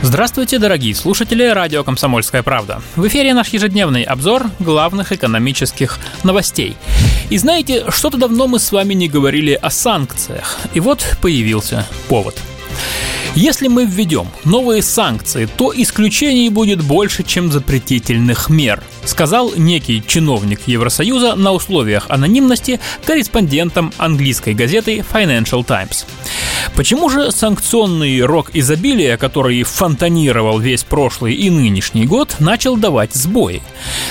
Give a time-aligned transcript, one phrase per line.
[0.00, 2.80] Здравствуйте, дорогие слушатели радио «Комсомольская правда».
[2.94, 6.76] В эфире наш ежедневный обзор главных экономических новостей.
[7.30, 10.56] И знаете, что-то давно мы с вами не говорили о санкциях.
[10.72, 12.40] И вот появился повод.
[13.34, 20.60] Если мы введем новые санкции, то исключений будет больше, чем запретительных мер, сказал некий чиновник
[20.66, 26.06] Евросоюза на условиях анонимности корреспондентам английской газеты Financial Times.
[26.74, 33.62] Почему же санкционный рок изобилия, который фонтанировал весь прошлый и нынешний год, начал давать сбои?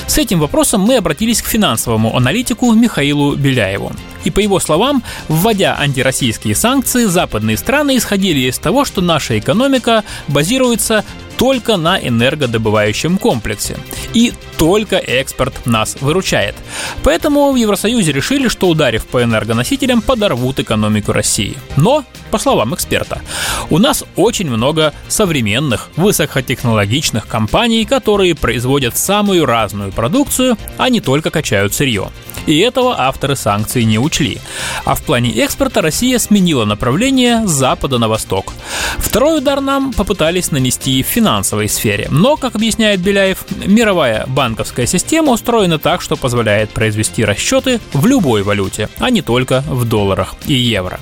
[0.08, 3.92] С этим вопросом мы обратились к финансовому аналитику Михаилу Беляеву.
[4.28, 10.04] И по его словам, вводя антироссийские санкции, западные страны исходили из того, что наша экономика
[10.28, 11.06] базируется
[11.38, 13.78] только на энергодобывающем комплексе.
[14.14, 16.56] И только экспорт нас выручает.
[17.04, 21.56] Поэтому в Евросоюзе решили, что ударив по энергоносителям, подорвут экономику России.
[21.78, 23.22] Но, по словам эксперта,
[23.70, 31.30] у нас очень много современных, высокотехнологичных компаний, которые производят самую разную продукцию, а не только
[31.30, 32.10] качают сырье.
[32.48, 34.40] И этого авторы санкций не учли.
[34.86, 38.54] А в плане экспорта Россия сменила направление с запада на восток.
[38.98, 42.08] Второй удар нам попытались нанести в финансовой сфере.
[42.10, 48.44] Но, как объясняет Беляев, мировая банковская система устроена так, что позволяет произвести расчеты в любой
[48.44, 51.00] валюте, а не только в долларах и евро.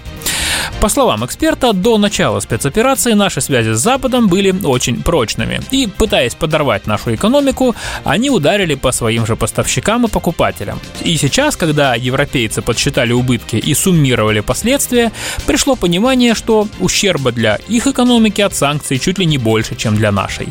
[0.82, 5.62] По словам эксперта, до начала спецоперации наши связи с Западом были очень прочными.
[5.72, 10.80] И, пытаясь подорвать нашу экономику, они ударили по своим же поставщикам и покупателям.
[11.02, 15.12] И сейчас, когда европейцы подсчитали убытки и суммировали последствия,
[15.48, 20.12] пришло понимание, что ущерба для их экономики от санкций чуть ли не больше, чем для
[20.12, 20.50] нашей.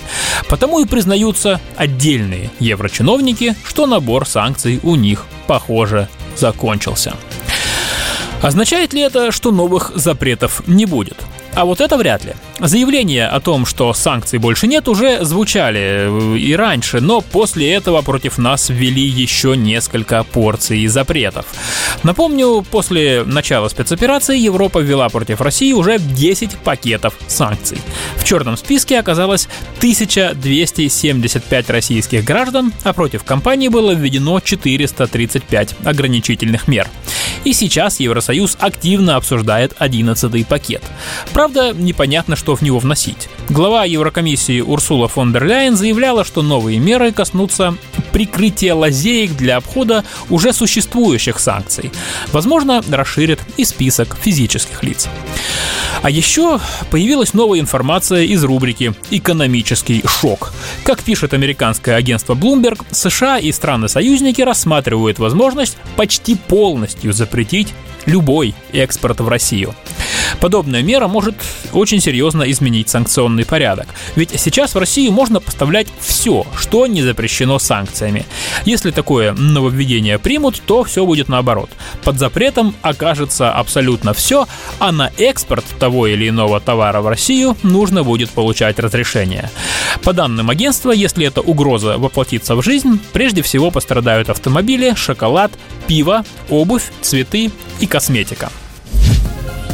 [0.49, 7.15] Потому и признаются отдельные еврочиновники, что набор санкций у них, похоже, закончился.
[8.44, 11.16] Означает ли это, что новых запретов не будет?
[11.55, 12.34] А вот это вряд ли.
[12.60, 18.00] Заявления о том, что санкций больше нет, уже звучали э, и раньше, но после этого
[18.03, 21.47] против нас ввели еще несколько порций запретов.
[22.04, 27.78] Напомню, после начала спецоперации Европа ввела против России уже 10 пакетов санкций.
[28.16, 29.48] В черном списке оказалось
[29.78, 36.87] 1275 российских граждан, а против компании было введено 435 ограничительных мер.
[37.44, 40.82] И сейчас Евросоюз активно обсуждает 11 пакет.
[41.32, 43.31] Правда, непонятно, что в него вносить.
[43.49, 47.75] Глава Еврокомиссии Урсула фон дер Ляйен заявляла, что новые меры коснутся
[48.12, 51.91] прикрытия лазеек для обхода уже существующих санкций.
[52.32, 55.09] Возможно, расширят и список физических лиц.
[56.03, 56.60] А еще
[56.91, 60.53] появилась новая информация из рубрики «Экономический шок».
[60.82, 67.72] Как пишет американское агентство Bloomberg, США и страны-союзники рассматривают возможность почти полностью запретить
[68.05, 69.75] любой экспорт в Россию.
[70.41, 71.34] Подобная мера может
[71.72, 73.87] очень серьезно изменить санкционный порядок.
[74.17, 78.27] Ведь сейчас в Россию можно поставлять все, что не запрещено санкциями.
[78.65, 81.71] Если такое нововведение примут, то все будет наоборот.
[82.05, 84.47] Под запретом окажется абсолютно все,
[84.78, 89.50] а на экспорт того или иного товара в Россию нужно будет получать разрешение.
[90.03, 95.53] По данным агентства, если эта угроза воплотится в жизнь, прежде всего пострадают автомобили, шоколад,
[95.87, 97.50] пиво, обувь, цветы
[97.81, 98.50] и косметика.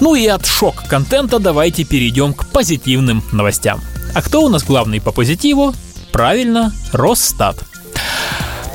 [0.00, 3.80] Ну и от шок-контента давайте перейдем к позитивным новостям.
[4.14, 5.74] А кто у нас главный по позитиву?
[6.10, 7.56] Правильно, Росстат.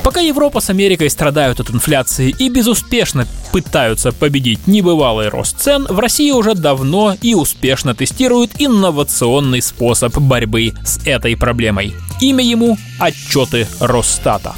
[0.04, 5.98] Пока Европа с Америкой страдают от инфляции и безуспешно пытаются победить небывалый рост цен, в
[5.98, 11.92] России уже давно и успешно тестируют инновационный способ борьбы с этой проблемой.
[12.20, 14.54] Имя ему– отчеты Росстата.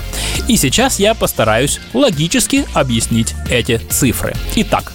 [0.49, 4.33] И сейчас я постараюсь логически объяснить эти цифры.
[4.55, 4.91] Итак,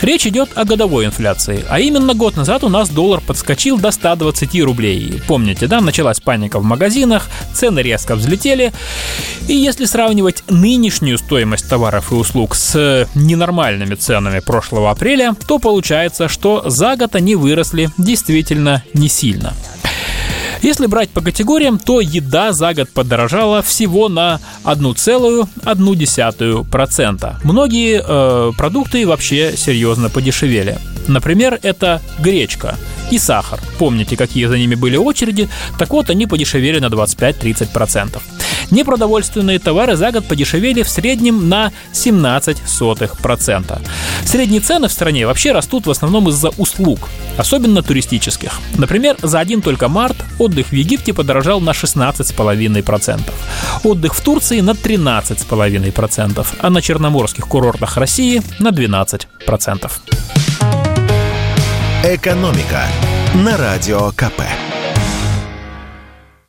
[0.00, 4.62] Речь идет о годовой инфляции, а именно год назад у нас доллар подскочил до 120
[4.62, 5.22] рублей.
[5.26, 8.72] Помните, да, началась паника в магазинах, цены резко взлетели.
[9.48, 16.28] И если сравнивать нынешнюю стоимость товаров и услуг с ненормальными ценами прошлого апреля, то получается,
[16.28, 19.54] что за год они выросли действительно не сильно.
[20.62, 27.36] Если брать по категориям, то еда за год подорожала всего на 1,1%.
[27.44, 30.78] Многие э, продукты вообще серьезно подешевели.
[31.06, 32.76] Например, это гречка
[33.10, 33.60] и сахар.
[33.78, 35.48] Помните, какие за ними были очереди?
[35.78, 38.20] Так вот, они подешевели на 25-30%.
[38.70, 43.78] Непродовольственные товары за год подешевели в среднем на 17%.
[44.24, 48.60] Средние цены в стране вообще растут в основном из-за услуг, особенно туристических.
[48.76, 53.20] Например, за один только март отдых в Египте подорожал на 16,5%,
[53.84, 59.90] отдых в Турции на 13,5%, а на черноморских курортах России на 12%.
[62.04, 62.86] «Экономика»
[63.34, 64.42] на Радио КП.